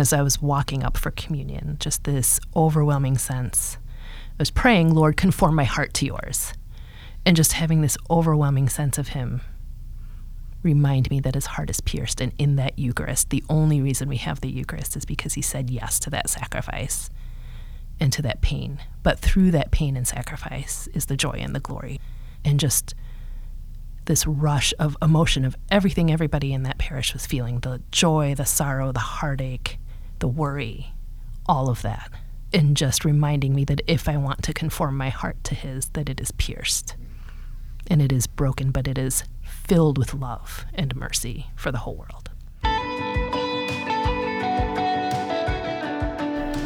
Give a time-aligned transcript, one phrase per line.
[0.00, 3.78] as I was walking up for communion, just this overwhelming sense.
[4.30, 6.54] I was praying, Lord, conform my heart to yours.
[7.26, 9.42] And just having this overwhelming sense of Him
[10.62, 12.20] remind me that His heart is pierced.
[12.20, 15.70] And in that Eucharist, the only reason we have the Eucharist is because He said
[15.70, 17.10] yes to that sacrifice
[18.00, 18.78] and to that pain.
[19.02, 22.00] But through that pain and sacrifice is the joy and the glory.
[22.44, 22.94] And just
[24.06, 28.46] this rush of emotion of everything everybody in that parish was feeling the joy, the
[28.46, 29.78] sorrow, the heartache,
[30.20, 30.92] the worry,
[31.46, 32.10] all of that.
[32.52, 36.08] And just reminding me that if I want to conform my heart to His, that
[36.08, 36.94] it is pierced
[37.86, 41.96] and it is broken, but it is filled with love and mercy for the whole
[41.96, 42.28] world.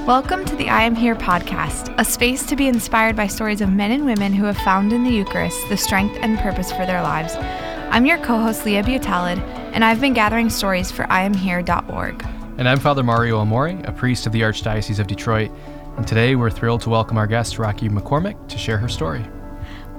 [0.06, 3.70] Welcome to the I Am Here podcast, a space to be inspired by stories of
[3.70, 7.02] men and women who have found in the Eucharist the strength and purpose for their
[7.02, 7.36] lives.
[7.36, 9.38] I'm your co host, Leah Butalid,
[9.72, 12.43] and I've been gathering stories for IamHere.org.
[12.56, 15.50] And I'm Father Mario Amore, a priest of the Archdiocese of Detroit.
[15.96, 19.24] And today we're thrilled to welcome our guest, Rakhi McCormick, to share her story.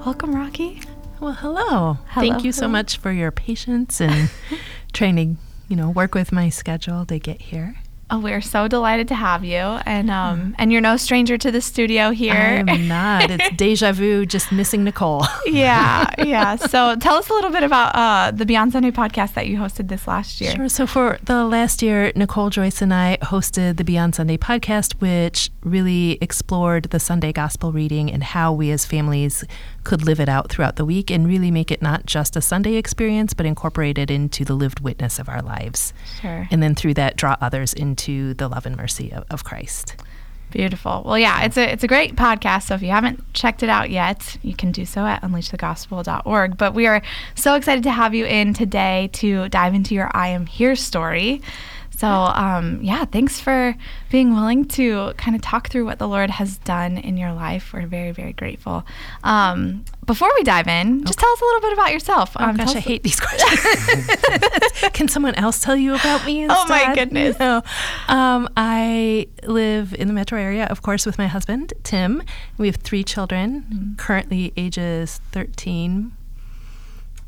[0.05, 0.85] Welcome, Rakhi.
[1.19, 1.97] Well, hello.
[2.07, 4.29] Hello, Thank you so much for your patience and
[4.93, 5.35] trying to,
[5.67, 7.75] you know, work with my schedule to get here.
[8.11, 11.59] Oh, we're so delighted to have you, and um, and you're no stranger to the
[11.59, 12.33] studio here.
[12.33, 13.31] I am not.
[13.31, 15.25] It's deja vu, just missing Nicole.
[15.47, 16.55] yeah, yeah.
[16.55, 19.87] So tell us a little bit about uh, the Beyond Sunday podcast that you hosted
[19.87, 20.51] this last year.
[20.51, 20.69] Sure.
[20.69, 25.49] So for the last year, Nicole Joyce and I hosted the Beyond Sunday podcast, which
[25.63, 29.43] really explored the Sunday gospel reading and how we as families
[29.83, 32.75] could live it out throughout the week and really make it not just a Sunday
[32.75, 35.91] experience, but incorporate it into the lived witness of our lives.
[36.21, 36.47] Sure.
[36.51, 39.95] And then through that, draw others into the love and mercy of, of Christ.
[40.51, 41.03] Beautiful.
[41.05, 42.67] Well, yeah, it's a it's a great podcast.
[42.67, 46.57] So if you haven't checked it out yet, you can do so at unleashthegospel.org.
[46.57, 47.01] But we are
[47.35, 51.41] so excited to have you in today to dive into your I am here story.
[51.97, 53.75] So um, yeah, thanks for
[54.11, 57.71] being willing to kind of talk through what the Lord has done in your life.
[57.73, 58.85] We're very very grateful.
[59.23, 62.35] Um, before we dive in, just tell us a little bit about yourself.
[62.39, 64.91] Oh Um, gosh, I hate these questions.
[64.93, 66.57] Can someone else tell you about me instead?
[66.59, 67.39] Oh, my goodness.
[67.39, 67.63] No.
[68.07, 72.21] Um, I live in the metro area, of course, with my husband Tim.
[72.57, 73.95] We have three children, Mm-hmm.
[73.95, 76.11] currently ages thirteen.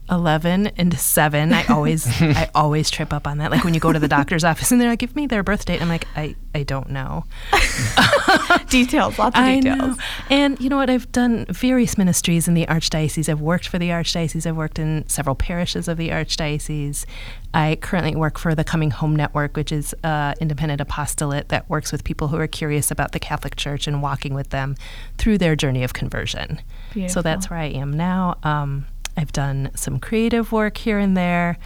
[0.09, 3.91] 11 and 7 i always i always trip up on that like when you go
[3.91, 6.35] to the doctor's office and they're like give me their birth date i'm like i
[6.55, 7.25] i don't know
[8.69, 9.97] details, lots of details.
[10.29, 10.89] And you know what?
[10.89, 13.29] I've done various ministries in the Archdiocese.
[13.29, 14.45] I've worked for the Archdiocese.
[14.45, 17.05] I've worked in several parishes of the Archdiocese.
[17.53, 21.91] I currently work for the Coming Home Network, which is an independent apostolate that works
[21.91, 24.75] with people who are curious about the Catholic Church and walking with them
[25.17, 26.61] through their journey of conversion.
[27.07, 28.37] So that's where I am now.
[28.43, 28.85] Um,
[29.17, 31.57] I've done some creative work here and there,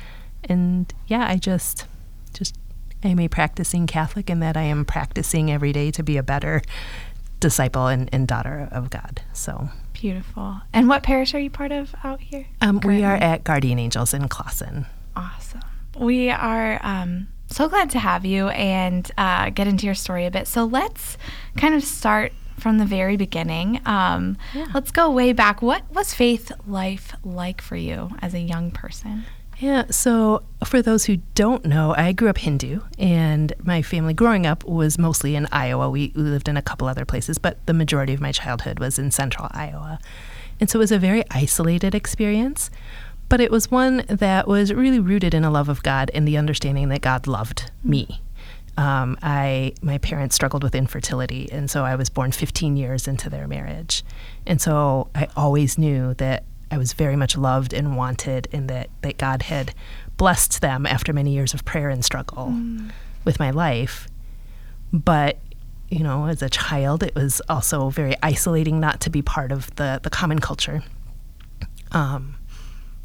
[0.45, 1.85] and yeah, I just
[2.33, 2.55] just
[3.03, 6.61] I'm a practicing Catholic in that I am practicing every day to be a better
[7.39, 9.21] disciple and, and daughter of God.
[9.33, 10.61] So Beautiful.
[10.73, 12.47] And what parish are you part of out here?
[12.61, 14.85] um, we are at Guardian Angels in Clawson.
[15.15, 15.61] Awesome.
[15.97, 20.31] We are um, so glad to have you and uh, get into your story a
[20.31, 20.47] bit.
[20.47, 21.17] So let's
[21.57, 23.81] kind of start from the very beginning.
[23.85, 24.67] Um, Yeah.
[24.73, 25.61] Let's go way back.
[25.61, 29.25] What was faith life like for you as a young person?
[29.59, 34.47] Yeah, so for those who don't know, I grew up Hindu, and my family growing
[34.47, 35.87] up was mostly in Iowa.
[35.87, 38.97] We, we lived in a couple other places, but the majority of my childhood was
[38.97, 39.99] in central Iowa.
[40.59, 42.71] And so it was a very isolated experience,
[43.29, 46.37] but it was one that was really rooted in a love of God and the
[46.37, 48.19] understanding that God loved me.
[48.77, 53.29] Um, I my parents struggled with infertility, and so I was born 15 years into
[53.29, 54.03] their marriage,
[54.47, 58.89] and so I always knew that I was very much loved and wanted, and that
[59.01, 59.73] that God had
[60.17, 62.53] blessed them after many years of prayer and struggle
[63.25, 64.07] with my life.
[64.93, 65.37] But
[65.89, 69.75] you know, as a child, it was also very isolating not to be part of
[69.75, 70.81] the the common culture.
[71.91, 72.35] Um,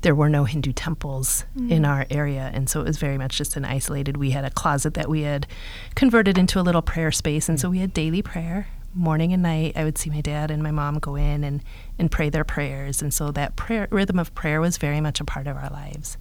[0.07, 1.89] there were no Hindu temples in mm.
[1.89, 4.17] our area, and so it was very much just an isolated.
[4.17, 5.49] We had a closet that we had
[5.97, 9.73] converted into a little prayer space, and so we had daily prayer, morning and night.
[9.75, 11.61] I would see my dad and my mom go in and
[11.99, 15.25] and pray their prayers, and so that prayer rhythm of prayer was very much a
[15.25, 16.17] part of our lives.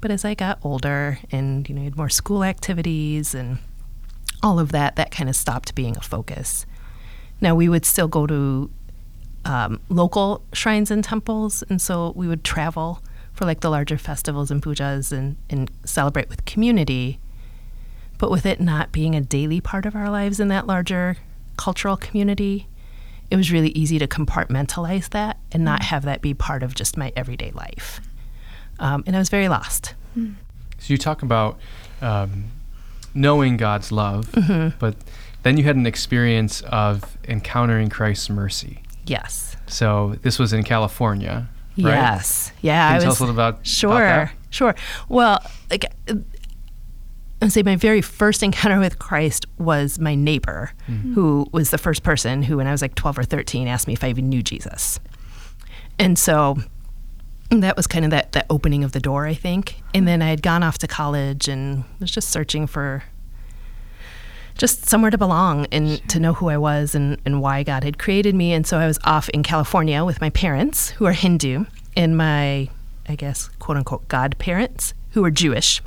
[0.00, 3.58] But as I got older, and you know, had more school activities and
[4.40, 6.64] all of that, that kind of stopped being a focus.
[7.40, 8.70] Now we would still go to
[9.44, 13.02] um, local shrines and temples, and so we would travel
[13.32, 17.18] for like the larger festivals and pujas and, and celebrate with community.
[18.18, 21.16] But with it not being a daily part of our lives in that larger
[21.56, 22.66] cultural community,
[23.30, 26.96] it was really easy to compartmentalize that and not have that be part of just
[26.98, 28.00] my everyday life.
[28.78, 29.94] Um, and I was very lost.
[30.14, 30.32] So
[30.86, 31.58] you talk about
[32.02, 32.44] um,
[33.14, 34.76] knowing God's love, Mm-hmm.
[34.78, 34.96] but
[35.42, 38.82] then you had an experience of encountering Christ's mercy.
[39.06, 39.56] Yes.
[39.66, 41.48] So this was in California,
[41.78, 41.94] right?
[41.94, 42.52] Yes.
[42.62, 42.88] Yeah.
[42.88, 43.90] Can I tell was, us a little about Sure.
[43.96, 44.28] about?
[44.50, 44.74] Sure.
[45.08, 46.14] Well, like uh,
[47.42, 51.14] I'd say my very first encounter with Christ was my neighbor, Mm-hmm.
[51.14, 53.92] who was the first person who, when I was like 12 or 13, asked me
[53.94, 55.00] if I even knew Jesus.
[55.98, 56.58] And so
[57.50, 59.82] that was kind of that, that opening of the door, I think.
[59.94, 63.02] And then I had gone off to college and was just searching for
[64.56, 67.98] just somewhere to belong and to know who I was and, and why God had
[67.98, 68.52] created me.
[68.52, 71.64] And so I was off in California with my parents, who are Hindu,
[71.96, 72.68] and my,
[73.08, 75.82] I guess, quote unquote, godparents, who are Jewish.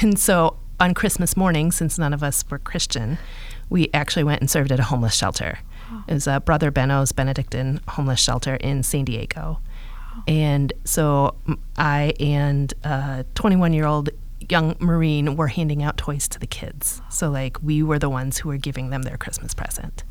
[0.00, 3.18] And so on Christmas morning, since none of us were Christian,
[3.68, 5.58] we actually went and served at a homeless shelter.
[6.08, 9.60] It was a Brother Benno's Benedictine homeless shelter in San Diego.
[10.26, 11.36] And so
[11.76, 14.10] I and uh, a 21 year old
[14.52, 17.00] young Marine were handing out toys to the kids.
[17.10, 20.04] So, like, we were the ones who were giving them their Christmas present.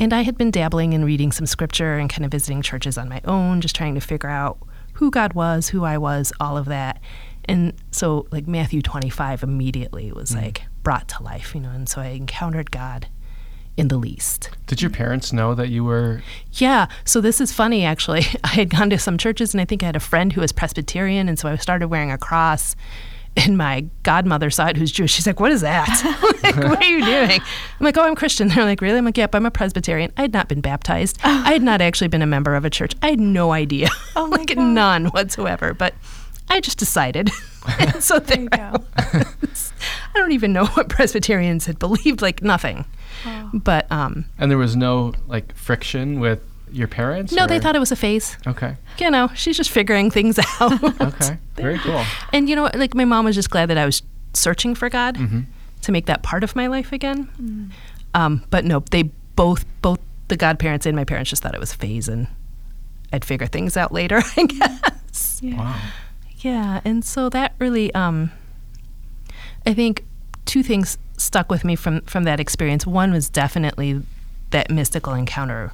[0.00, 3.08] And I had been dabbling in reading some scripture and kind of visiting churches on
[3.08, 4.58] my own, just trying to figure out
[4.94, 7.00] who God was, who I was, all of that.
[7.44, 10.42] And so, like, Matthew 25 immediately was mm.
[10.42, 13.06] like brought to life, you know, and so I encountered God
[13.76, 14.50] in the least.
[14.66, 16.22] Did your parents know that you were?
[16.54, 16.86] Yeah.
[17.04, 18.24] So this is funny, actually.
[18.44, 20.52] I had gone to some churches, and I think I had a friend who was
[20.52, 22.76] Presbyterian, and so I started wearing a cross.
[23.36, 25.12] And my godmother saw it, who's Jewish.
[25.12, 25.88] She's like, "What is that?
[26.42, 29.16] like, what are you doing?" I'm like, "Oh, I'm Christian." They're like, "Really?" I'm like,
[29.16, 31.18] "Yep, I'm a Presbyterian." I had not been baptized.
[31.24, 32.92] I had not actually been a member of a church.
[33.02, 34.58] I had no idea, Oh my like God.
[34.58, 35.72] none whatsoever.
[35.72, 35.94] But
[36.50, 37.30] I just decided.
[37.78, 38.84] And so there, you I go.
[39.40, 39.72] was.
[40.14, 42.20] I don't even know what Presbyterians had believed.
[42.20, 42.84] Like nothing.
[43.24, 43.50] Oh.
[43.54, 46.40] But um, And there was no like friction with
[46.72, 47.32] your parents.
[47.32, 48.36] no, they thought it was a phase.
[48.46, 48.76] Okay.
[48.98, 50.82] you know, she's just figuring things out.
[51.00, 51.38] Okay.
[51.56, 52.02] Very cool.
[52.32, 54.02] and you know, like my mom was just glad that I was
[54.34, 55.44] searching for God Mhm.
[55.82, 57.70] to make that part of my life again.
[58.14, 59.04] Um, but no, they
[59.36, 62.26] both, both the godparents and my parents just thought it was a phase, and
[63.12, 65.40] I'd figure things out later, I guess.
[65.42, 65.56] Yeah.
[65.56, 65.76] Wow.
[66.38, 68.30] Yeah, and so that really, um,
[69.66, 70.04] I think,
[70.44, 72.86] two things stuck with me from from that experience.
[72.86, 74.02] One was definitely
[74.50, 75.72] that mystical encounter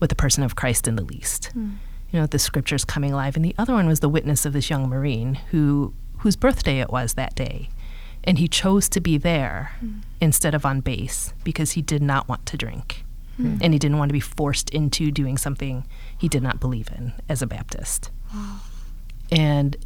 [0.00, 1.46] with the person of Christ in the least.
[1.52, 1.70] Hmm.
[2.10, 4.70] You know, the scriptures coming alive, and the other one was the witness of this
[4.70, 7.68] young marine who whose birthday it was that day,
[8.24, 10.00] and he chose to be there hmm.
[10.20, 13.04] instead of on base because he did not want to drink.
[13.36, 13.58] Hmm.
[13.60, 15.86] And he didn't want to be forced into doing something
[16.16, 18.10] he did not believe in as a Baptist.
[19.30, 19.76] And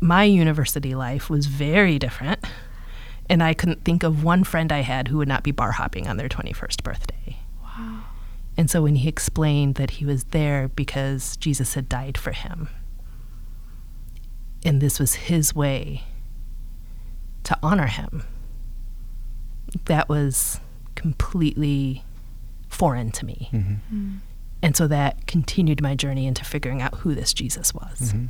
[0.00, 2.44] my university life was very different.
[3.28, 6.08] And I couldn't think of one friend I had who would not be bar hopping
[6.08, 7.37] on their 21st birthday.
[8.58, 8.62] Wow.
[8.62, 12.68] And so when he explained that he was there because Jesus had died for him,
[14.64, 16.02] and this was his way
[17.44, 18.24] to honor him,
[19.84, 20.60] that was
[20.96, 22.02] completely
[22.68, 23.48] foreign to me.
[23.52, 24.18] Mhm.
[24.60, 28.12] And so that continued my journey into figuring out who this Jesus was.
[28.12, 28.28] Mhm.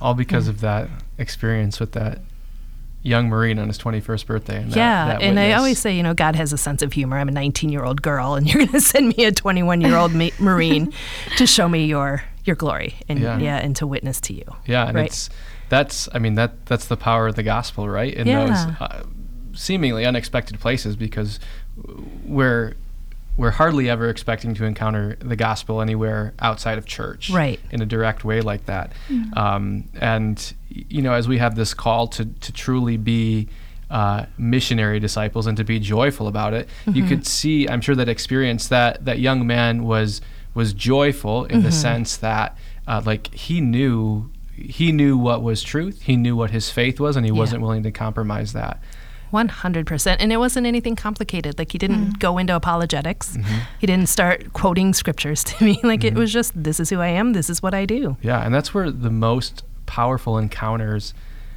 [0.00, 2.20] All because of that experience with that
[3.04, 4.56] young Marine on his 21st birthday.
[4.62, 6.92] And that- yeah, that and I always say, you know, God has a sense of
[6.94, 7.18] humor.
[7.18, 9.94] I'm a 19 year old girl, and you're going to send me a 21 year
[9.96, 10.92] old ma- Marine
[11.36, 13.38] to show me your your glory and Yeah.
[13.38, 13.56] yeah.
[13.58, 14.44] and to witness to you.
[14.66, 15.06] Yeah, and Right.
[15.06, 15.30] it's
[15.68, 18.12] that's I mean that that's the power of the gospel, right?
[18.12, 18.46] In Yeah.
[18.46, 19.02] those uh,
[19.52, 21.38] seemingly unexpected places because
[22.24, 22.74] we're
[23.36, 27.58] we're hardly ever expecting to encounter the gospel anywhere outside of church, Right.
[27.72, 28.92] In a direct way like that,
[29.34, 33.48] um, and you know, as we have this call to to truly be
[33.90, 37.68] uh, missionary disciples and to be joyful about it, you could see.
[37.68, 40.20] I'm sure that experience that that young man was
[40.54, 46.02] was joyful in the sense that uh, like he knew he knew what was truth,
[46.02, 47.38] he knew what his faith was, and he Yeah.
[47.38, 48.80] wasn't willing to compromise that.
[49.34, 50.16] 100%.
[50.20, 51.58] And it wasn't anything complicated.
[51.58, 53.58] Like, he didn't go into apologetics, Mm-hmm.
[53.80, 55.80] he didn't start quoting scriptures to me.
[55.82, 58.16] Like, it was just, this is who I am, this is what I do.
[58.22, 61.12] Yeah, and that's where the most powerful encounters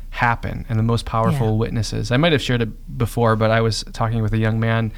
[0.10, 1.54] happen and the most powerful Yeah.
[1.64, 2.12] witnesses.
[2.12, 4.92] I might have shared it before, but I was talking with a young man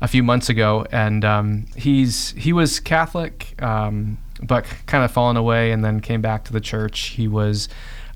[0.00, 5.36] a few months ago, and um, he's he was Catholic, um, but kind of fallen
[5.36, 6.98] away, and then came back to the church.
[7.18, 7.68] He was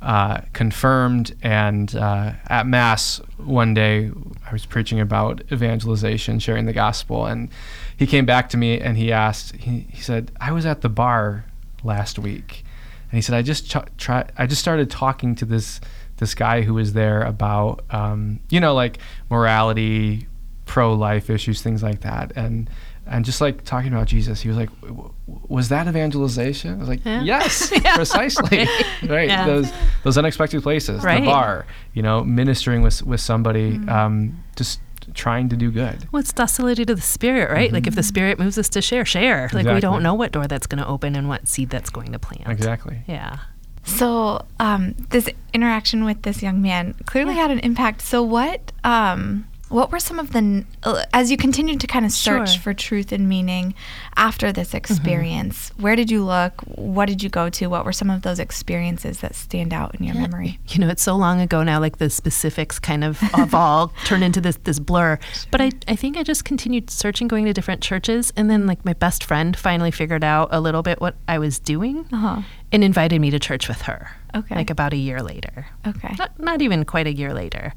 [0.02, 4.10] uh, confirmed, and uh, at mass one day,
[4.46, 7.48] I was preaching about evangelization, sharing the gospel, and
[7.96, 10.88] he came back to me and he asked, he, he said, "I was at the
[10.88, 11.44] bar
[11.82, 12.64] last week."
[13.12, 14.24] and he said, "I just ch- try.
[14.38, 15.80] I just started talking to this
[16.16, 20.28] this guy who was there about, um, you know, like morality,
[20.64, 22.70] pro-life issues, things like that, and
[23.06, 24.94] and just like talking about Jesus, he was like, "W-
[25.26, 27.22] w- "Was that evangelization?" I was like, Yeah.
[27.22, 28.68] "Yes, Yeah, precisely." right.
[29.08, 29.46] right, Yeah.
[29.46, 29.72] those
[30.04, 31.20] those unexpected places, Right.
[31.20, 33.88] the bar, you know, ministering with with somebody, Mm.
[33.90, 34.80] um, just
[35.14, 36.06] trying to do good.
[36.12, 37.72] Well, it's docility to the spirit, right?
[37.72, 39.50] Like if the spirit moves us to share, share.
[39.52, 42.12] Like we don't know what door that's going to open and what seed that's going
[42.12, 42.46] to plant.
[42.48, 43.02] Exactly.
[43.08, 43.38] Yeah.
[43.84, 48.00] So, um, this interaction with this young man clearly had an impact.
[48.02, 52.12] So, what um, what were some of the uh, as you continued to kind of
[52.12, 52.60] search Sure.
[52.62, 53.74] for truth and meaning
[54.16, 55.70] after this experience?
[55.78, 56.60] Where did you look?
[56.62, 57.66] What did you go to?
[57.66, 60.58] What were some of those experiences that stand out in your memory?
[60.68, 64.22] You know, it's so long ago now, like the specifics kind of of all turn
[64.22, 65.18] into this this blur.
[65.50, 68.84] But I, I think I just continued searching, going to different churches, and then like
[68.84, 72.42] my best friend finally figured out a little bit what I was doing Uh-huh.
[72.70, 74.10] and invited me to church with her.
[74.34, 74.54] Okay.
[74.54, 75.66] Like about a year later.
[75.86, 76.14] Okay.
[76.18, 77.74] Not, not even quite a year later.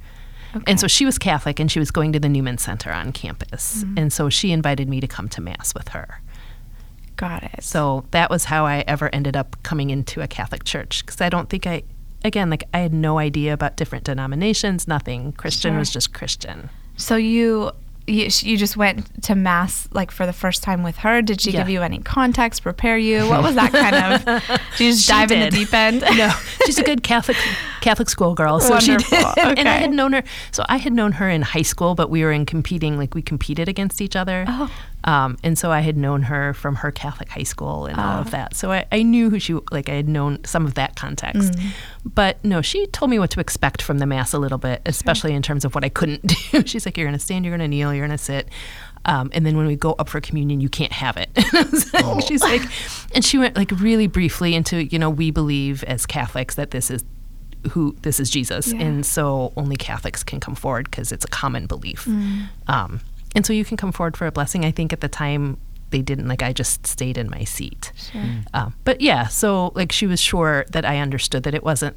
[0.56, 0.64] Okay.
[0.68, 3.84] And so she was Catholic and she was going to the Newman Center on campus.
[3.84, 3.98] Mm-hmm.
[3.98, 6.22] And so she invited me to come to Mass with her.
[7.18, 7.64] Got it.
[7.64, 11.30] So that was how I ever ended up coming into a Catholic church because I
[11.30, 11.84] don't think I,
[12.24, 15.32] again, like I had no idea about different denominations, nothing.
[15.34, 15.80] Christian Sure.
[15.80, 16.70] was just Christian.
[16.98, 17.72] So you
[18.08, 21.22] you, you just went to mass like for the first time with her.
[21.22, 23.28] Did she give you any context, prepare you?
[23.28, 24.60] What was that kind of?
[24.78, 26.02] Did you just She dive in the deep end?
[26.18, 26.30] no,
[26.66, 27.38] she's a good Catholic
[27.82, 28.60] Catholic schoolgirl.
[28.60, 29.34] So she Wonderful.
[29.36, 30.24] did, and I had known her.
[30.52, 32.98] So I had known her in high school, but we were in competing.
[32.98, 34.46] Like we competed against each other.
[34.48, 34.72] Oh.
[35.06, 38.22] Um, and so I had known her from her Catholic high school and all Oh.
[38.22, 38.56] of that.
[38.56, 39.88] So I, I knew who she like.
[39.88, 41.54] I had known some of that context.
[41.54, 41.70] Mm.
[42.04, 45.34] But no, she told me what to expect from the mass a little bit, especially
[45.34, 46.66] in terms of what I couldn't do.
[46.66, 47.46] She's like, "You're going to stand.
[47.46, 47.94] You're going to kneel.
[47.94, 48.50] You're going to sit."
[49.06, 51.30] Um, and then when we go up for communion, you can't have it.
[51.36, 52.64] And I was like- She's like,
[53.14, 56.90] and she went like really briefly into, you know, we believe as Catholics that this
[56.90, 57.04] is
[57.72, 58.82] who this is Jesus, Yeah.
[58.82, 62.08] and so only Catholics can come forward because it's a common belief.
[62.68, 63.02] Um,
[63.36, 64.66] and so you can come forward for a blessing.
[64.66, 65.58] I think at the time
[65.92, 66.28] they didn't.
[66.28, 67.92] Like I just stayed in my seat.
[67.96, 68.22] Sure.
[68.54, 71.96] Um, but yeah, so like she was sure that I understood that it wasn't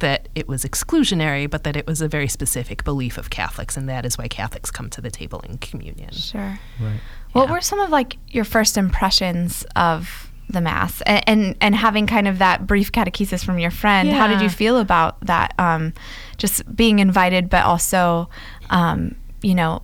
[0.00, 3.88] that it was exclusionary, but that it was a very specific belief of Catholics, and
[3.88, 6.12] that is why Catholics come to the table in communion.
[6.12, 6.58] Sure.
[6.80, 7.00] Right.
[7.32, 7.52] What Yeah.
[7.52, 12.26] were some of like your first impressions of the mass and, and and having kind
[12.28, 14.08] of that brief catechesis from your friend?
[14.08, 14.14] Yeah.
[14.18, 15.52] How did you feel about that?
[15.58, 15.92] Um,
[16.36, 18.28] just being invited, but also,
[18.70, 19.82] um, you know,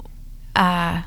[0.56, 1.02] uh,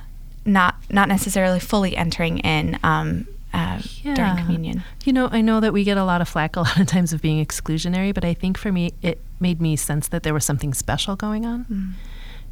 [0.45, 4.83] not not necessarily fully entering in um, uh, during communion.
[5.03, 7.13] You know, I know that we get a lot of flack a lot of times
[7.13, 10.45] of being exclusionary, but I think for me, it made me sense that there was
[10.45, 11.65] something special going on,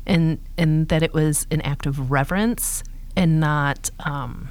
[0.05, 2.83] and and that it was an act of reverence
[3.15, 4.49] and not um,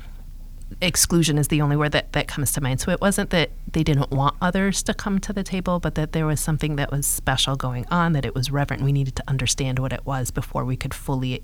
[0.81, 2.81] exclusion is the only word that that comes to mind.
[2.81, 6.13] So it wasn't that they didn't want others to come to the table, but that
[6.13, 8.13] there was something that was special going on.
[8.13, 8.83] That it was reverent.
[8.83, 11.43] We needed to understand what it was before we could fully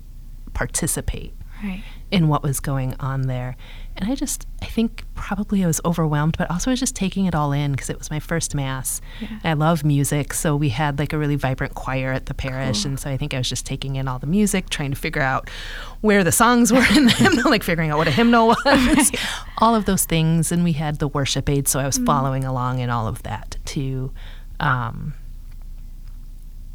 [0.53, 1.83] participate Right.
[2.09, 3.55] in what was going on there.
[3.95, 7.25] And I just, I think probably I was overwhelmed, but also I was just taking
[7.27, 8.99] it all in because it was my first mass.
[9.19, 9.27] Yeah.
[9.43, 12.91] I love music, so we had like a really vibrant choir at the parish, Cool.
[12.91, 15.21] and so I think I was just taking in all the music, trying to figure
[15.21, 15.51] out
[15.99, 19.11] where the songs were in the hymnal, like figuring out what a hymnal was,
[19.59, 20.51] all of those things.
[20.51, 23.57] And we had the worship aid, so I was following along in all of that
[23.65, 24.11] too.
[24.59, 25.13] Um,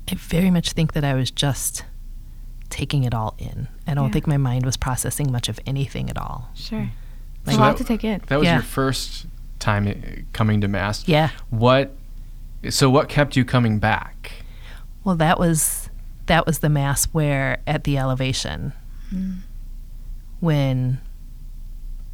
[0.09, 1.85] I very much think that I was just
[2.76, 3.68] taking it all in.
[3.87, 4.12] I don't Yeah.
[4.12, 6.50] think my mind was processing much of anything at all.
[6.54, 6.80] Sure.
[6.80, 6.90] Mm.
[7.47, 8.21] Like- a lot that- to take in.
[8.26, 8.56] That was Yeah.
[8.56, 9.26] your first
[9.59, 9.95] time eh,
[10.35, 11.02] coming to mass.
[11.09, 11.30] Yeah.
[11.49, 11.97] What?
[12.68, 14.33] So what kept you coming back?
[15.04, 15.88] Well, that was
[16.26, 18.73] that was the mass where at the elevation
[19.14, 19.37] mm.
[20.40, 20.99] when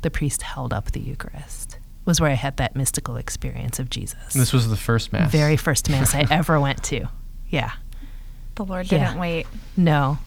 [0.02, 4.35] the priest held up the Eucharist was where I had that mystical experience of Jesus.
[4.35, 5.31] This was the first mass.
[5.33, 7.09] very first mass I ever went to.
[7.49, 7.73] Yeah.
[8.57, 9.07] The Lord Yeah.
[9.07, 9.47] didn't wait.
[9.76, 10.19] No.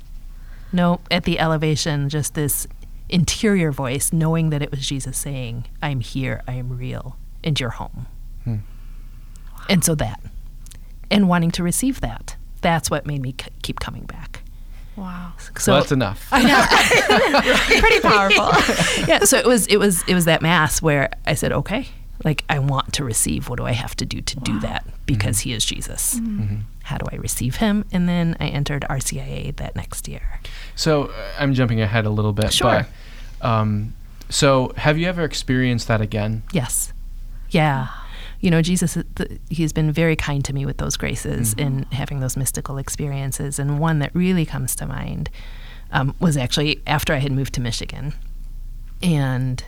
[0.75, 2.67] No, at the elevation, just this
[3.08, 7.70] interior voice, knowing that it was Jesus saying, I'm here, I am real, and you're
[7.70, 8.08] home.
[8.44, 8.58] Hmm.
[9.70, 10.20] And so that,
[11.10, 14.41] and wanting to receive that, that's what made me c- keep coming back.
[14.98, 15.32] Wow.
[15.58, 16.27] So well, that's enough.
[16.29, 18.51] Pretty powerful.
[19.08, 21.88] yeah, so it was it was it was that mass where I said, okay,
[22.25, 23.48] like I want to receive.
[23.48, 24.86] What do I have to do to do that?
[25.05, 26.15] Because he is Jesus.
[26.20, 26.58] Mm-hmm.
[26.85, 27.83] How do I receive him?
[27.91, 30.39] And then I entered RCIA that next year.
[30.75, 32.53] So uh, I'm jumping ahead a little bit.
[32.53, 32.85] Sure.
[33.41, 33.95] But, um,
[34.29, 36.43] so have you ever experienced that again?
[36.53, 36.93] Yes.
[37.49, 37.87] Yeah.
[38.39, 42.19] You know, Jesus, th- he's been very kind to me with those graces and having
[42.19, 43.57] those mystical experiences.
[43.57, 45.31] And one that really comes to mind
[45.91, 48.13] um, was actually after I had moved to Michigan.
[49.01, 49.63] And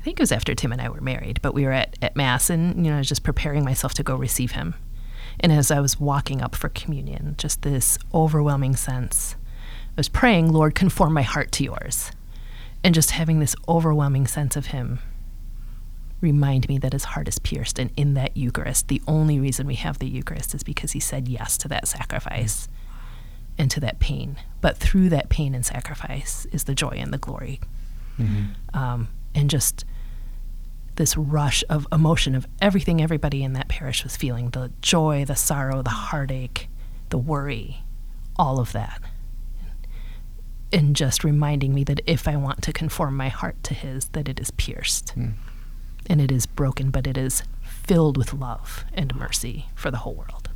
[0.00, 2.16] I think it was after Tim and I were married, but we were at, at
[2.16, 4.74] Mass and, you know, I was just preparing myself to go receive him.
[5.40, 9.36] And as I was walking up for communion, just this overwhelming sense
[9.92, 12.12] I was praying, Lord, conform my heart to yours.
[12.82, 15.00] And just having this overwhelming sense of Him
[16.22, 17.78] remind me that His heart is pierced.
[17.78, 21.28] And in that Eucharist, the only reason we have the Eucharist is because He said
[21.28, 22.68] yes to that sacrifice
[23.58, 24.38] and to that pain.
[24.62, 27.60] But through that pain and sacrifice is the joy and the glory.
[28.18, 28.76] Mm-hmm.
[28.76, 29.84] Um, and just
[30.96, 35.36] this rush of emotion of everything everybody in that parish was feeling the joy, the
[35.36, 36.68] sorrow, the heartache,
[37.08, 37.82] the worry,
[38.36, 39.00] all of that.
[40.72, 44.28] And just reminding me that if I want to conform my heart to His, that
[44.28, 45.34] it is pierced Mm.
[46.08, 50.14] and it is broken, but it is filled with love and mercy for the whole
[50.14, 50.48] world.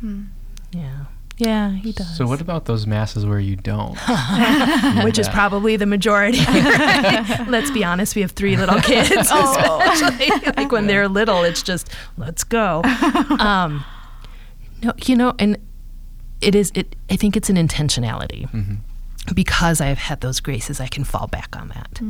[0.00, 0.24] Hmm.
[0.72, 1.06] Yeah.
[1.40, 2.16] Yeah, He does.
[2.16, 3.96] So what about those masses where you don't?
[5.04, 6.38] Which is probably the majority.
[6.38, 7.44] right?
[7.48, 10.28] Let's be honest, we have three little kids, especially.
[10.56, 12.82] like when they're little, it's just, let's go.
[13.38, 13.84] Um,
[14.82, 15.56] no, you know, and
[16.40, 16.94] it is, it.
[17.10, 18.50] I think it's an intentionality.
[18.50, 18.78] Mhm.
[19.34, 22.00] Because I have had those graces, I can fall back on that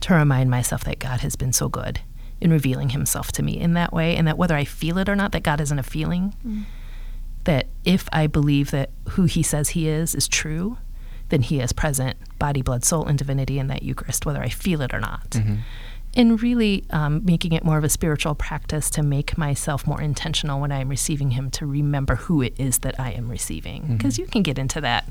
[0.00, 2.00] to remind myself that God has been so good
[2.40, 5.14] in revealing himself to me in that way, and that whether I feel it or
[5.16, 6.34] not, that God isn't a feeling.
[7.44, 10.78] That if I believe that who he says he is is true,
[11.28, 14.80] then he is present, body, blood, soul, and divinity in that Eucharist, whether I feel
[14.80, 15.30] it or not.
[15.30, 15.58] Mhm.
[16.16, 20.60] And really um, making it more of a spiritual practice to make myself more intentional
[20.60, 23.96] when I'm receiving him to remember who it is that I am receiving.
[23.96, 25.08] Because you can get into that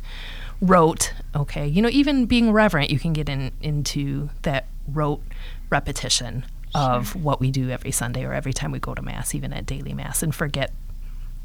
[0.62, 1.68] rote, okay?
[1.68, 5.22] You know, even being reverent, you can get in into that rote
[5.70, 9.52] repetition of what we do every Sunday or every time we go to Mass, even
[9.54, 10.72] at daily Mass, and forget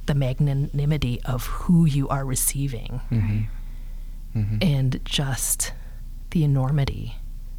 [0.08, 3.46] the magnanimity of who you are receiving Mhm.
[4.34, 4.58] Mhm.
[4.64, 5.72] and just
[6.30, 7.16] the enormity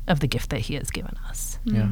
[0.07, 1.59] of the gift that he has given us.
[1.63, 1.89] Yeah.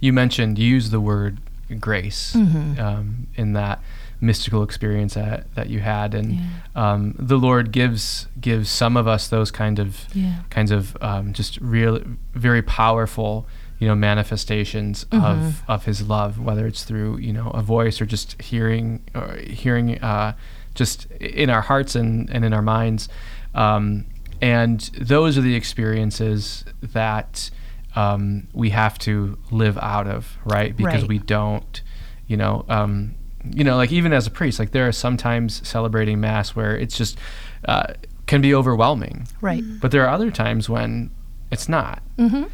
[0.00, 1.38] You mentioned you used the word
[1.78, 2.78] grace Mhm.
[2.78, 3.80] um, in that
[4.20, 6.40] mystical experience that, that you had, and Yeah.
[6.76, 10.40] um, the Lord gives gives some of us those kind of Yeah.
[10.50, 12.00] kinds of um, just real,
[12.34, 13.46] very powerful,
[13.80, 15.24] you know, manifestations Mm-hmm.
[15.24, 19.34] of of His love, whether it's through you know a voice or just hearing or
[19.38, 20.34] hearing uh,
[20.74, 23.08] just in our hearts and, and in our minds.
[23.54, 24.06] Um,
[24.40, 27.50] and those are the experiences that
[27.96, 30.74] um, we have to live out of, right?
[30.76, 31.08] Because Right.
[31.08, 31.82] we don't,
[32.28, 33.14] you know, um,
[33.44, 36.96] you know, like even as a priest, like there are sometimes celebrating mass where it's
[36.96, 37.18] just
[37.66, 37.94] uh,
[38.26, 39.64] can be overwhelming, Right.
[39.80, 41.10] but there are other times when
[41.50, 42.00] it's not.
[42.16, 42.44] Mm-hmm.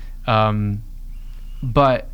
[1.72, 2.08] But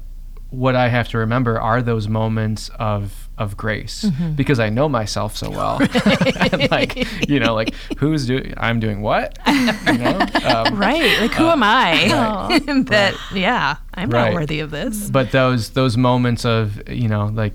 [0.50, 4.32] what I have to remember are those moments of of grace Mm-hmm.
[4.32, 5.78] because I know myself so well.
[5.80, 8.52] and like you know, like who's doing?
[8.56, 9.38] I'm doing what?
[9.46, 10.18] You know?
[10.44, 11.20] Um, Right.
[11.20, 12.08] Like, who am I?
[12.12, 12.58] Oh.
[12.84, 14.26] that, yeah, I'm Right.
[14.30, 15.08] not worthy of this.
[15.10, 17.54] But those those moments of you know like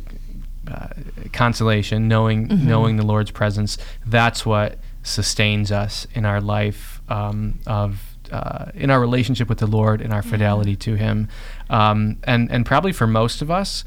[0.67, 0.87] uh,
[1.33, 2.67] consolation, knowing Mm-hmm.
[2.67, 8.01] knowing the Lord's presence, that's what sustains us in our life um, of.
[8.31, 11.27] Uh, in our relationship with the Lord, in our fidelity to Him,
[11.69, 13.83] um, and and probably for most of us,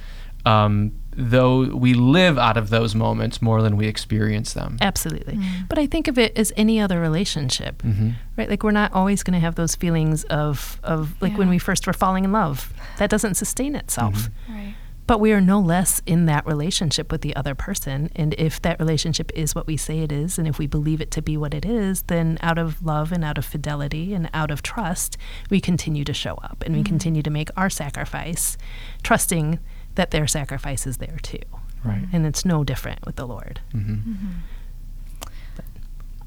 [0.46, 4.78] um, though we live out of those moments more than we experience them.
[4.80, 5.38] Absolutely.
[5.68, 8.48] But I think of it as any other relationship, hmm right?
[8.48, 11.86] Like, we're not always going to have those feelings of, of like when we first
[11.86, 12.72] were falling in love.
[12.96, 14.30] That doesn't sustain itself.
[14.48, 14.74] Right.
[15.10, 18.12] But we are no less in that relationship with the other person.
[18.14, 21.10] And if that relationship is what we say it is, and if we believe it
[21.10, 24.52] to be what it is, then out of love and out of fidelity and out
[24.52, 25.16] of trust,
[25.50, 28.56] we continue to show up and we continue to make our sacrifice,
[29.02, 29.58] trusting
[29.96, 31.42] that their sacrifice is there too.
[31.84, 32.06] Right.
[32.12, 33.58] And it's no different with the Lord.
[33.72, 33.96] hmm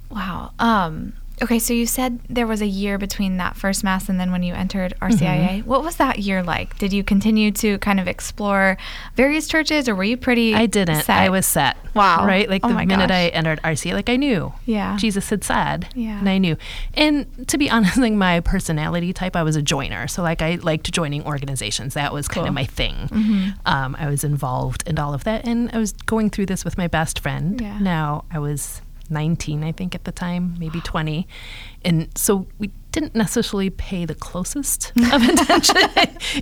[0.09, 0.51] Wow.
[0.59, 4.31] Um, okay, so you said there was a year between that first mass and then
[4.31, 5.63] when you entered RCIA.
[5.65, 6.77] What was that year like?
[6.79, 8.77] Did you continue to kind of explore
[9.15, 10.55] various churches, or were you pretty?
[10.55, 11.01] I didn't.
[11.03, 11.17] set?
[11.17, 11.77] I was set.
[11.93, 12.25] Wow.
[12.25, 12.49] Right?
[12.49, 13.11] Like Oh the minute gosh.
[13.11, 14.51] I entered RCIA, like I knew.
[14.65, 14.97] Yeah.
[14.97, 15.87] Jesus had said.
[15.93, 16.17] Yeah.
[16.19, 16.57] And I knew.
[16.95, 20.07] And to be honest, like my personality type, I was a joiner.
[20.07, 21.93] So like I liked joining organizations.
[21.93, 22.47] That was kind Cool.
[22.49, 22.95] of my thing.
[22.95, 23.49] Mm-hmm.
[23.67, 25.45] Um, I was involved in all of that.
[25.47, 27.59] And I was going through this with my best friend.
[27.61, 27.77] Yeah.
[27.79, 31.27] Now I was 19, I think, at the time, maybe 20.
[31.83, 35.77] And so we didn't necessarily pay the closest of attention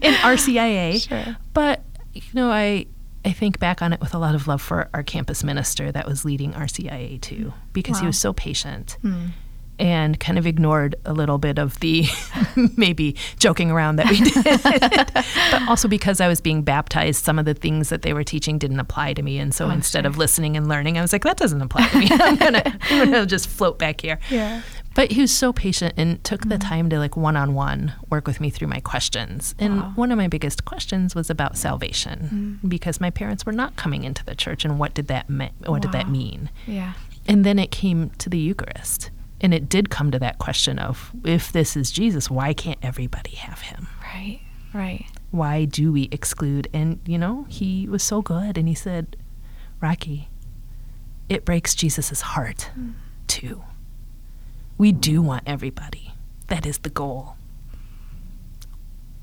[0.02, 1.08] in RCIA.
[1.08, 1.38] Sure.
[1.54, 2.86] But, you know, I.
[3.24, 6.08] I think back on it with a lot of love for our campus minister that
[6.08, 9.28] was leading RCIA too, because he was so patient Hmm.
[9.82, 12.06] And kind of ignored a little bit of the
[12.78, 15.12] maybe joking around that we did.
[15.52, 18.60] but also because I was being baptized, some of the things that they were teaching
[18.60, 19.40] didn't apply to me.
[19.40, 20.10] And so Oh, instead sure.
[20.10, 22.08] of listening and learning, I was like, that doesn't apply to me.
[22.12, 24.20] I'm going to just float back here.
[24.30, 24.62] Yeah.
[24.94, 26.70] But he was so patient and took the mm-hmm.
[26.70, 29.56] time to like one on one work with me through my questions.
[29.58, 29.92] And Wow.
[29.96, 32.70] one of my biggest questions was about salvation mm.
[32.70, 35.82] because my parents were not coming into the church and what did that me- what
[35.82, 36.52] did that mean?
[36.68, 36.94] Yeah.
[37.28, 39.10] And then it came to the Eucharist.
[39.42, 43.36] And it did come to that question of if this is Jesus, why can't everybody
[43.36, 43.88] have him?
[44.02, 44.40] Right.
[44.72, 45.06] Right.
[45.32, 46.68] Why do we exclude?
[46.74, 48.58] And, you know, he was so good.
[48.58, 49.18] And he said,
[49.82, 50.28] Rakhi,
[51.28, 52.92] it breaks Jesus' heart hmm.
[53.28, 53.64] too.
[54.78, 56.14] We do want everybody.
[56.48, 57.36] That is the goal.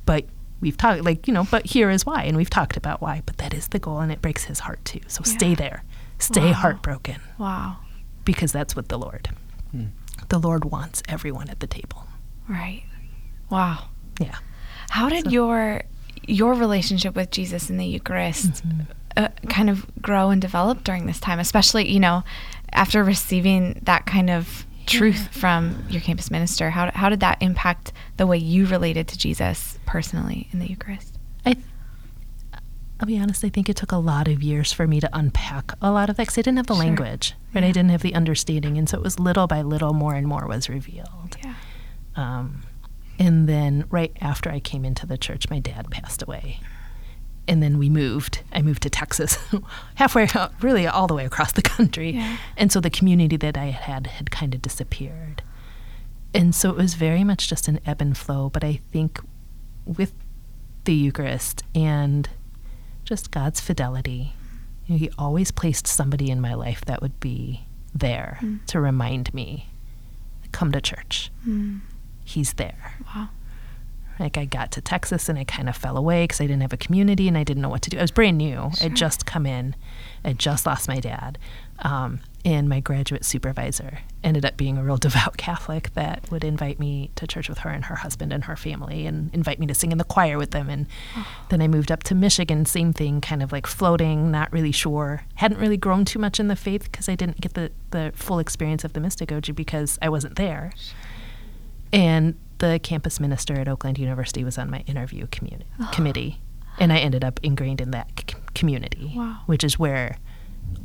[0.04, 0.24] But
[0.60, 2.24] we've talked, like, you know, but here is why.
[2.24, 3.22] And we've talked about why.
[3.24, 4.00] But that is the goal.
[4.00, 5.00] And it breaks his heart too.
[5.06, 5.84] So stay there.
[6.18, 6.52] Stay Wow.
[6.54, 7.76] heartbroken Wow.
[8.24, 9.28] because that's what the Lord.
[9.70, 9.86] Hmm.
[10.28, 12.06] The Lord wants everyone at the table.
[12.48, 12.84] Right.
[13.50, 13.88] Wow.
[14.20, 14.36] Yeah.
[14.90, 15.82] How did your
[16.26, 18.62] your relationship with Jesus in the Eucharist
[19.16, 22.24] uh, kind of grow and develop during this time, especially you know
[22.72, 26.70] after receiving that kind of truth from your campus minister?
[26.70, 31.18] How how did that impact the way you related to Jesus personally in the Eucharist?
[31.46, 31.56] I,
[33.00, 33.44] I'll be honest.
[33.44, 36.16] I think it took a lot of years for me to unpack a lot of
[36.16, 36.84] that because I didn't have the Sure.
[36.84, 37.62] language, right?
[37.62, 40.46] I didn't have the understanding, and so it was little by little, more and more
[40.48, 41.36] was revealed.
[41.44, 41.54] Yeah.
[42.16, 42.62] Um,
[43.18, 46.58] and then right after I came into the church, my dad passed away,
[47.46, 48.40] and then we moved.
[48.52, 49.38] I moved to Texas,
[49.94, 50.26] halfway,
[50.60, 52.36] really all the way across the country, Yeah.
[52.56, 55.42] and so the community that I had had kind of disappeared,
[56.34, 58.50] and so it was very much just an ebb and flow.
[58.50, 59.20] But I think
[59.86, 60.12] with
[60.84, 62.28] the Eucharist and
[63.08, 64.34] just God's fidelity.
[64.86, 69.32] You know, he always placed somebody in my life that would be there to remind
[69.32, 69.68] me,
[70.52, 71.30] come to church.
[71.46, 71.80] Mm.
[72.22, 72.96] He's there.
[73.06, 73.30] Wow.
[74.20, 76.72] Like I got to Texas and I kind of fell away because I didn't have
[76.74, 77.98] a community and I didn't know what to do.
[77.98, 78.70] I was brand new.
[78.82, 79.74] I'd just come in.
[80.22, 81.38] I'd just lost my dad.
[81.78, 86.78] Um, and my graduate supervisor ended up being a real devout Catholic that would invite
[86.78, 89.74] me to church with her and her husband and her family and invite me to
[89.74, 90.68] sing in the choir with them.
[90.70, 91.26] And oh.
[91.48, 95.24] then I moved up to Michigan, same thing, kind of like floating, not really sure.
[95.36, 98.38] Hadn't really grown too much in the faith because I didn't get the, the full
[98.38, 100.72] experience of the mystagogy because I wasn't there.
[101.92, 105.90] And the campus minister at Oakland University was on my interview communi- oh.
[105.92, 106.40] committee.
[106.78, 109.40] And I ended up ingrained in that c- community, Wow.
[109.46, 110.18] which is where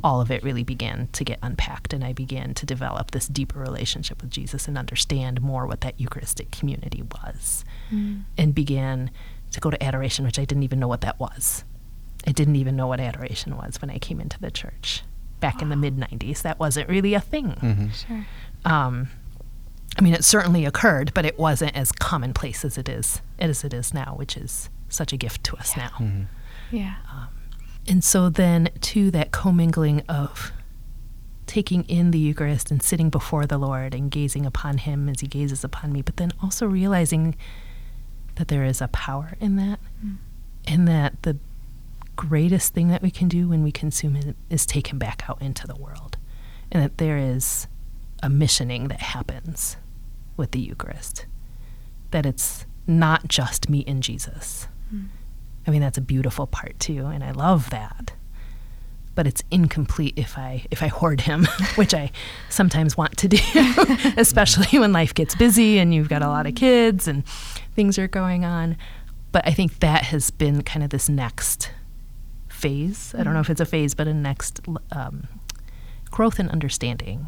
[0.02, 1.92] all of it really began to get unpacked.
[1.92, 6.00] And I began to develop this deeper relationship with Jesus and understand more what that
[6.00, 7.64] Eucharistic community was.
[7.90, 8.22] Mm.
[8.36, 9.10] And began
[9.52, 11.64] to go to adoration, which I didn't even know what that was.
[12.26, 15.02] I didn't even know what adoration was when I came into the church
[15.40, 16.42] back in the mid 90s.
[16.42, 17.50] That wasn't really a thing.
[17.60, 17.88] Mm-hmm.
[17.90, 18.26] Sure.
[18.64, 19.08] Um,
[19.98, 23.72] I mean, it certainly occurred, but it wasn't as commonplace as it is as it
[23.72, 25.90] is now, which is such a gift to us now.
[25.98, 26.22] Mm-hmm.
[26.76, 26.94] Yeah.
[27.12, 27.28] Um,
[27.86, 30.52] And so then, to that commingling of
[31.46, 35.26] taking in the Eucharist and sitting before the Lord and gazing upon Him as He
[35.26, 37.36] gazes upon me, but then also realizing
[38.36, 40.16] that there is a power in that, mm.
[40.66, 41.36] and that the
[42.16, 45.40] greatest thing that we can do when we consume Him is take Him back out
[45.42, 46.16] into the world,
[46.72, 47.66] and that there is
[48.22, 49.76] a missioning that happens
[50.36, 51.26] with the Eucharist,
[52.10, 54.66] that it's not just me and Jesus.
[54.92, 55.08] Mm.
[55.66, 58.12] I mean, that's a beautiful part too, and I love that.
[59.14, 61.46] But it's incomplete if I if I hoard him,
[61.76, 62.10] which I
[62.48, 63.38] sometimes want to do,
[64.16, 67.24] especially when life gets busy and you've got a lot of kids and
[67.76, 68.76] things are going on.
[69.30, 71.70] But I think that has been kind of this next
[72.48, 73.14] phase.
[73.16, 74.60] I don't know if it's a phase, but a next
[74.92, 75.28] um,
[76.10, 77.26] growth and understanding,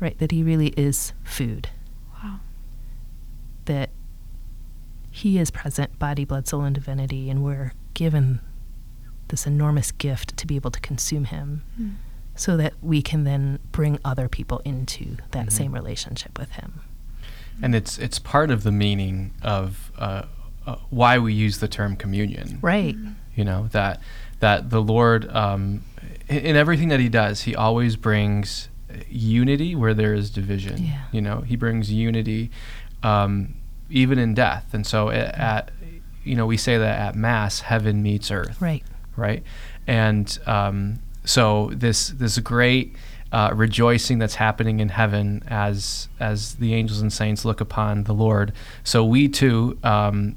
[0.00, 0.18] right?
[0.18, 1.68] That he really is food.
[2.22, 2.40] Wow.
[3.64, 3.90] That
[5.14, 8.40] he is present, body, blood, soul, and divinity, and we're given
[9.28, 11.62] this enormous gift to be able to consume him
[12.34, 16.80] so that we can then bring other people into that same relationship with him.
[17.62, 20.22] and it's it's part of the meaning of uh,
[20.66, 22.58] uh, why we use the term communion.
[22.60, 22.96] Right.
[23.36, 24.00] You know that
[24.40, 25.84] that the Lord, um,
[26.28, 28.68] in, in everything that He does, He always brings
[29.08, 30.82] unity where there is division.
[30.82, 31.02] Yeah.
[31.12, 32.50] You know, He brings unity,
[33.04, 33.54] um,
[33.90, 34.72] even in death.
[34.72, 35.70] And so at, at
[36.24, 38.82] you know we say that at Mass, heaven meets earth Right.
[39.16, 39.42] right?
[39.86, 42.96] And um, so this this great
[43.32, 48.14] uh, rejoicing that's happening in heaven as as the angels and saints look upon the
[48.14, 48.52] Lord.
[48.84, 50.36] So we too, um,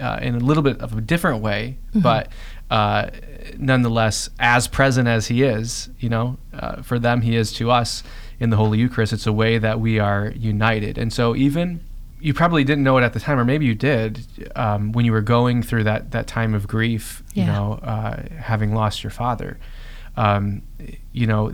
[0.00, 2.30] uh, in a little bit of a different way, but
[2.70, 3.10] uh,
[3.58, 8.02] nonetheless as present as He is, you know, uh, for them He is to us
[8.40, 9.12] in the Holy Eucharist.
[9.12, 11.80] It's a way that we are united, and so even
[12.20, 14.26] you probably didn't know it at the time, or maybe you did
[14.56, 17.22] um, when you were going through that that time of grief.
[17.34, 19.58] You know, uh, having lost your father.
[20.16, 20.62] Um,
[21.12, 21.52] you know,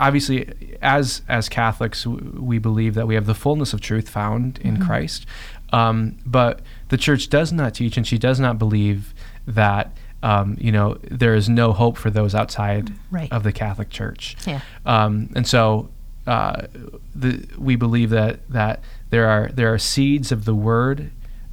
[0.00, 4.82] obviously, as as Catholics, we believe that we have the fullness of truth found in
[4.84, 5.26] Christ.
[5.72, 9.14] Um, but the Church does not teach, and she does not believe
[9.46, 9.96] that.
[10.22, 13.30] Um, you know, there is no hope for those outside Right.
[13.30, 14.36] of the Catholic Church.
[14.46, 14.62] Yeah.
[14.86, 15.90] Um, and so,
[16.26, 16.66] uh,
[17.14, 21.10] the, we believe that that there are there are seeds of the word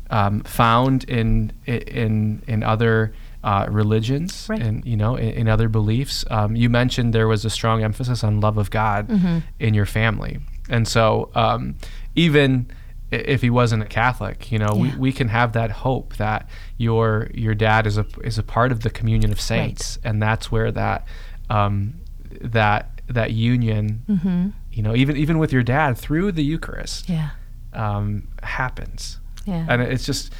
[0.09, 4.61] um, found in in in other uh, religions Right.
[4.61, 6.23] and you know in, in other beliefs.
[6.29, 9.39] Um, you mentioned there was a strong emphasis on love of God Mm-hmm.
[9.59, 11.75] in your family, and so um,
[12.15, 12.67] even
[13.11, 14.81] if he wasn't a Catholic, you know, Yeah.
[14.81, 18.71] we, we can have that hope that your your dad is a is a part
[18.71, 21.05] of the communion of saints, and that's where that
[21.49, 21.95] um,
[22.41, 24.49] that that union, Mm-hmm.
[24.73, 27.29] You know, even even with your dad through the Eucharist, Yeah.
[27.73, 29.65] um, happens, Yeah.
[29.69, 30.31] and it's just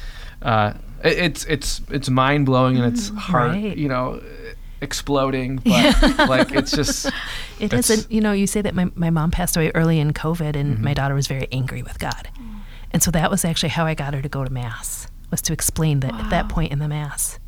[0.42, 0.72] uh,
[1.04, 3.76] it- it's it's it's mind blowing and it's heart, Mm, Right.
[3.76, 4.20] you know,
[4.80, 7.06] exploding, but like it's just
[7.60, 10.12] It It's- isn't, you know, you say that my, my mom passed away early in
[10.12, 10.84] COVID and Mm-hmm.
[10.84, 12.28] my daughter was very angry with God.
[12.92, 15.52] And so that was actually how I got her to go to Mass, was to
[15.52, 17.38] explain that at that point in the Mass,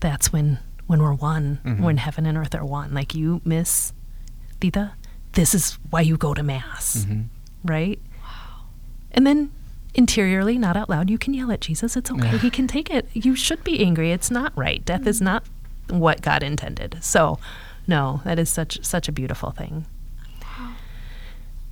[0.00, 1.80] that's when when we're one, Mhm.
[1.80, 2.94] when heaven and earth are one.
[2.94, 3.92] Like you, Miss
[4.60, 4.92] Tita,
[5.38, 7.26] this is why you go to Mass, Mhm.
[7.64, 8.00] right?
[9.12, 9.50] And then
[9.94, 11.96] interiorly, not out loud, you can yell at Jesus.
[11.96, 12.38] It's okay.
[12.38, 13.08] He can take it.
[13.12, 14.10] You should be angry.
[14.10, 14.84] It's not right.
[14.84, 15.44] Death is not
[15.88, 16.98] what God intended.
[17.02, 17.38] So,
[17.86, 19.86] no, that is such such a beautiful thing.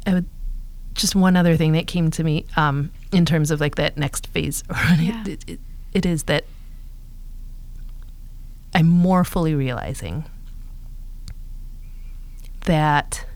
[0.07, 0.27] I would
[0.95, 4.29] just one other thing that came to me um, in terms of like that next
[4.29, 4.63] phase.
[5.01, 5.25] Yeah.
[5.27, 5.61] it, it,
[5.93, 6.45] it is that
[8.77, 10.25] I'm more fully realizing
[12.67, 13.27] that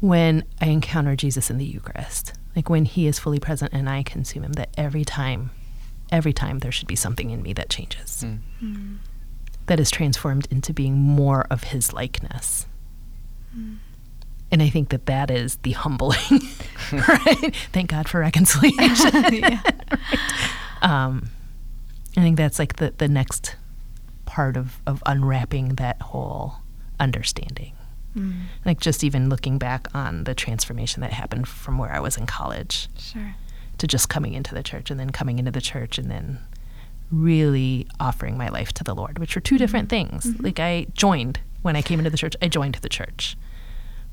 [0.00, 4.02] when I encounter Jesus in the Eucharist, like when he is fully present and I
[4.02, 5.50] consume him, that every time,
[6.10, 8.24] every time there should be something in me that changes,
[8.62, 8.98] Mm.
[9.66, 12.66] that is transformed into being more of his likeness.
[14.50, 16.18] And I think that that is the humbling,
[16.92, 17.54] right?
[17.72, 19.12] Thank God for reconciliation.
[19.34, 19.60] yeah.
[20.82, 21.28] um,
[22.16, 23.56] I think that's like the, the next
[24.24, 26.56] part of, of unwrapping that whole
[27.00, 27.72] understanding.
[28.18, 28.32] Mm,
[28.64, 32.26] Like just even looking back on the transformation that happened from where I was in
[32.26, 33.34] college sure.
[33.78, 36.38] to just coming into the church and then coming into the church and then
[37.10, 40.26] really offering my life to the Lord, which were two different things.
[40.40, 43.36] Like I joined when I came into the church, I joined the church.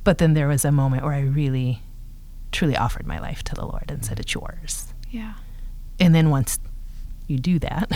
[0.04, 1.82] But then there was a moment where I really,
[2.52, 4.94] truly offered my life to the Lord and said, It's yours.
[5.10, 5.34] Yeah.
[6.00, 6.60] And then once
[7.28, 7.92] you do that,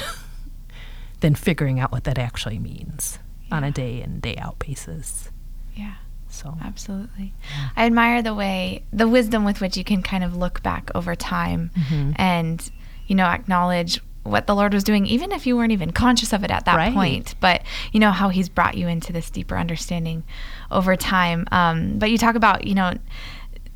[1.22, 3.20] then figuring out what that actually means
[3.52, 5.30] on a day in, day out basis.
[5.76, 5.94] Yeah.
[6.32, 7.34] So, Absolutely.
[7.76, 11.16] I admire the way, the wisdom with which you can kind of look back over
[11.16, 12.14] time Mhm.
[12.18, 12.72] and,
[13.08, 16.44] you know, acknowledge what the Lord was doing, even if you weren't even conscious of
[16.44, 16.94] it at that Right.
[16.94, 17.34] point.
[17.40, 20.24] But, you know, how He's brought you into this deeper understanding
[20.70, 21.48] over time.
[21.52, 22.94] Um, but you talk about, you know,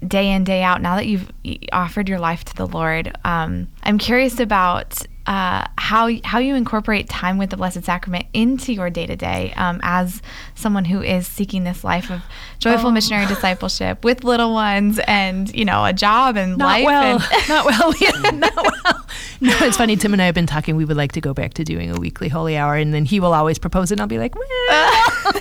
[0.05, 1.31] day in, day out, now that you've
[1.71, 7.07] offered your life to the Lord, um, I'm curious about uh, how how you incorporate
[7.07, 10.21] time with the Blessed Sacrament into your day to day as
[10.55, 12.21] someone who is seeking this life of
[12.59, 12.91] joyful Oh.
[12.91, 16.85] missionary discipleship with little ones and you know a job and not life.
[16.85, 19.05] well, and not well, yeah, not well.
[19.39, 19.95] No, it's funny.
[19.95, 20.75] Tim and I have been talking.
[20.75, 23.19] We would like to go back to doing a weekly holy hour, and then he
[23.21, 24.43] will always propose it, and I'll be like, well,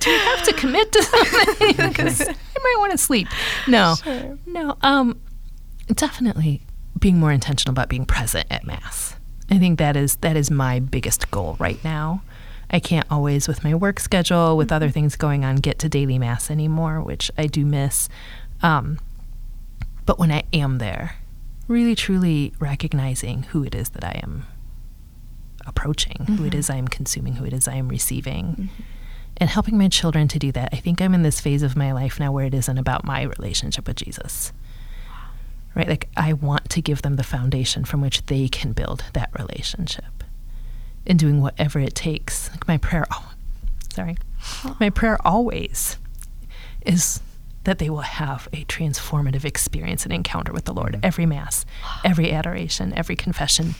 [0.00, 1.88] do you have to commit to something?
[1.88, 2.24] Because I
[2.62, 3.26] might want to sleep.
[3.66, 4.38] No, Sure.
[4.46, 4.76] no.
[4.82, 5.20] Um,
[5.88, 6.62] definitely
[6.98, 9.15] being more intentional about being present at mass.
[9.50, 12.22] I think that is that is my biggest goal right now.
[12.70, 14.94] I can't always, with my work schedule, with other mm-hmm.
[14.94, 18.08] things going on, get to daily mass anymore, which I do miss.
[18.60, 18.98] Um,
[20.04, 21.16] but when I am there,
[21.68, 24.46] really truly recognizing who it is that I am
[25.66, 26.58] approaching, who it mm-hmm.
[26.58, 28.82] is I am consuming, who it is I am receiving, mm-hmm.
[29.36, 30.70] and helping my children to do that.
[30.72, 33.22] I think I'm in this phase of my life now where it isn't about my
[33.22, 34.52] relationship with Jesus.
[35.76, 35.88] Right?
[35.88, 40.24] Like, I want to give them the foundation from which they can build that relationship
[41.06, 42.50] and doing whatever it takes.
[42.50, 43.32] Like, my prayer, oh,
[43.92, 44.16] sorry.
[44.80, 45.98] My prayer always
[46.86, 47.20] is
[47.64, 51.04] that they will have a transformative experience and encounter with the Lord mm-hmm.
[51.04, 51.66] every Mass,
[52.04, 53.74] every adoration, every confession,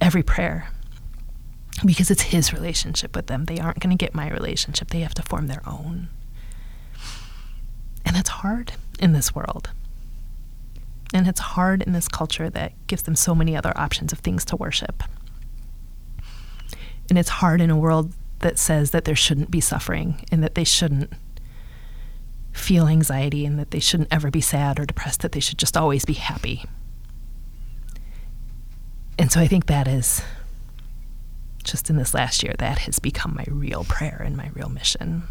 [0.00, 0.70] every prayer.
[1.84, 3.46] Because it's His relationship with them.
[3.46, 6.08] They aren't going to get my relationship, they have to form their own.
[8.06, 9.70] And that's hard in this world.
[11.14, 14.44] And it's hard in this culture that gives them so many other options of things
[14.46, 15.04] to worship.
[17.08, 20.56] And it's hard in a world that says that there shouldn't be suffering and that
[20.56, 21.12] they shouldn't
[22.52, 25.76] feel anxiety and that they shouldn't ever be sad or depressed, that they should just
[25.76, 26.64] always be happy.
[29.16, 30.20] And so I think that is
[31.62, 35.22] just in this last year, that has become my real prayer and my real mission.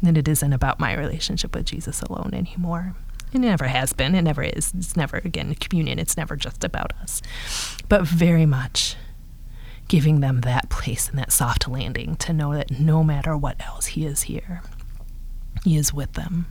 [0.00, 2.94] And it isn't about my relationship with Jesus alone anymore.
[3.34, 4.14] It never has been.
[4.14, 4.72] It never is.
[4.76, 5.98] It's never, again, communion.
[5.98, 7.20] It's never just about us.
[7.88, 8.96] But very much
[9.88, 13.86] giving them that place and that soft landing to know that no matter what else,
[13.86, 14.62] He is here.
[15.64, 16.46] He is with them.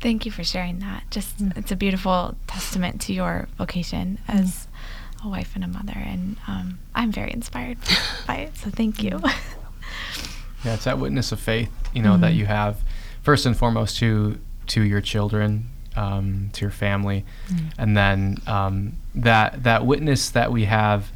[0.00, 1.04] Thank you for sharing that.
[1.10, 1.56] Just mm.
[1.56, 4.68] it's a beautiful testament to your vocation as
[5.16, 5.26] mm.
[5.26, 7.78] a wife and a mother, and um, I'm very inspired
[8.26, 8.56] by it.
[8.56, 9.10] So thank you.
[9.10, 9.34] Mm.
[10.64, 12.38] Yeah, it's that witness of faith, you know, that mm-hmm.
[12.38, 12.82] you have
[13.22, 17.24] first and foremost to to your children, um, to your family,
[17.78, 21.10] and then um, that that witness that we have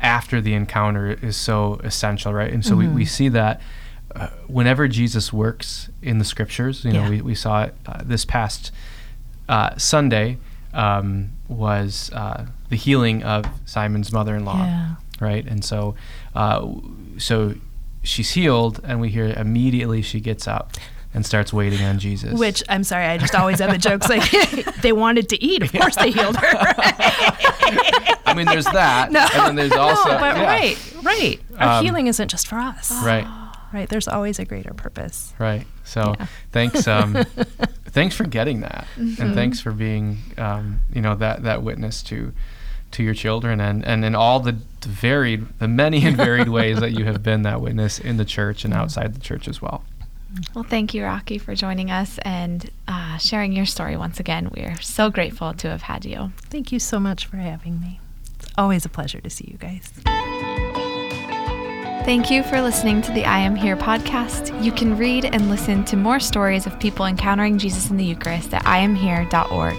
[0.00, 2.52] after the encounter is so essential, right?
[2.52, 3.60] And so we, we see that
[4.16, 7.08] uh, whenever Jesus works in the scriptures, you know, Yeah.
[7.10, 8.72] we, we saw it uh, this past
[9.48, 10.38] uh, Sunday
[10.74, 14.94] um, was uh, the healing of Simon's mother-in-law Yeah.
[15.20, 15.46] right?
[15.46, 15.94] And so,
[16.34, 16.66] uh,
[17.18, 17.54] so
[18.02, 20.72] she's healed, and we hear immediately she gets up
[21.14, 22.38] and starts waiting on Jesus.
[22.38, 24.22] Which I'm sorry, I just always have the jokes like
[24.82, 25.62] they wanted to eat.
[25.62, 26.46] Of course, they healed her.
[28.26, 31.40] I mean, there's that, no, and then there's also no, but yeah, right, right.
[31.58, 33.26] Our Um, healing isn't just for us, right,
[33.72, 33.88] right?
[33.88, 35.34] There's always a greater purpose.
[35.38, 35.66] right.
[35.84, 36.26] So Yeah.
[36.52, 37.14] thanks, um,
[37.86, 39.22] thanks for getting that, Mm-hmm.
[39.22, 42.32] and thanks for being, um, you know, that that witness to
[42.92, 46.78] to your children and and in all the the varied the many and varied ways
[46.80, 49.82] that you have been that witness in the church and outside the church as well
[50.54, 54.50] well, thank you, Rakhi, for joining us and uh, sharing your story once again.
[54.54, 56.32] We are so grateful to have had you.
[56.50, 58.00] Thank you so much for having me.
[58.38, 59.92] It's always a pleasure to see you guys.
[62.04, 64.62] Thank you for listening to the I Am Here podcast.
[64.62, 68.52] You can read and listen to more stories of people encountering Jesus in the Eucharist
[68.52, 69.76] at iamhere.org.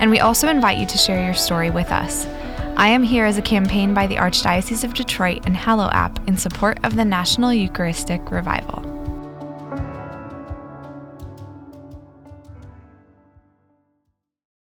[0.00, 2.26] And we also invite you to share your story with us.
[2.76, 6.36] I Am Here is a campaign by the Archdiocese of Detroit and Hallow app in
[6.38, 8.97] support of the National Eucharistic Revival.